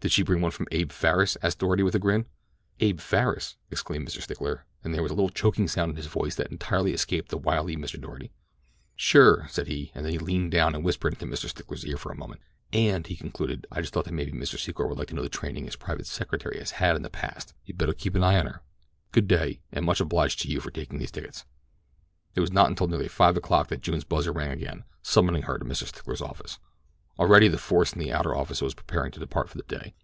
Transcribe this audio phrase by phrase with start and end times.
[0.00, 2.26] "Did she bring one from Abe Farris?" asked Doarty with a grin.
[2.78, 4.22] "Abe Farris?" exclaimed Mr.
[4.22, 7.36] Stickler, and there was a little choking sound in his voice that entirely escaped the
[7.36, 8.00] wily Mr.
[8.00, 8.30] Doarty.
[8.94, 11.48] "Sure," said he, and then he leaned down and whispered into Mr.
[11.48, 12.40] Stickler's ear for a moment.
[12.72, 14.56] "—and," he concluded, "I just thought that maybe Mr.
[14.56, 17.76] Secor might like to know the training his private secretary has had in the past—you'd
[17.78, 18.62] better keep an eye on her.
[19.10, 21.44] Good day, and much obliged to you for taking those tickets."
[22.36, 25.64] It was not until nearly five o'clock that June's buzzer rang again, summoning her to
[25.64, 25.86] Mr.
[25.88, 26.60] Stickler's office.
[27.18, 29.92] Already the force in the outer office was preparing to depart for the day.